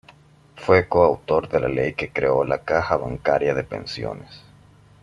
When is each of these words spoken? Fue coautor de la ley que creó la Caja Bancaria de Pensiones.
Fue 0.55 0.87
coautor 0.87 1.47
de 1.47 1.59
la 1.59 1.67
ley 1.69 1.93
que 1.93 2.09
creó 2.11 2.43
la 2.43 2.63
Caja 2.63 2.97
Bancaria 2.97 3.53
de 3.53 3.63
Pensiones. 3.63 4.41